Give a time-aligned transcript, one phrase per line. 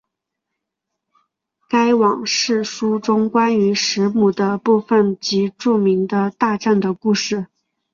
[1.69, 7.45] 该往世书中关于时母的部分即著名的大战的故事。